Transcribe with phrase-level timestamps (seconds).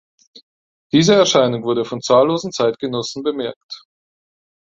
[0.91, 3.83] Diese Erscheinung wurde von zahllosen Zeitgenossen bemerkt.